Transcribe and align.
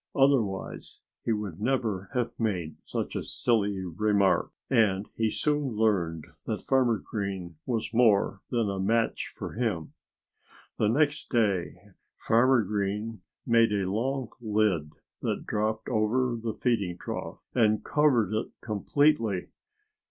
Otherwise 0.15 1.01
he 1.23 1.31
would 1.31 1.61
never 1.61 2.09
have 2.15 2.31
made 2.39 2.75
such 2.81 3.15
a 3.15 3.21
silly 3.21 3.77
remark. 3.85 4.51
And 4.67 5.07
he 5.15 5.29
soon 5.29 5.75
learned 5.75 6.25
that 6.47 6.63
Farmer 6.63 6.97
Green 6.97 7.57
was 7.67 7.93
more 7.93 8.41
than 8.49 8.67
a 8.67 8.79
match 8.79 9.27
for 9.27 9.53
him. 9.53 9.93
The 10.79 10.89
next 10.89 11.29
day 11.29 11.89
Farmer 12.17 12.63
Green 12.63 13.21
made 13.45 13.71
a 13.71 13.91
long 13.91 14.29
lid 14.41 14.89
that 15.21 15.45
dropped 15.45 15.87
over 15.87 16.35
the 16.35 16.55
feeding 16.55 16.97
trough 16.97 17.37
and 17.53 17.85
covered 17.85 18.33
it 18.33 18.47
completely. 18.59 19.49